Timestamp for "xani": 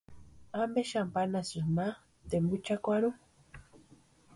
0.91-1.11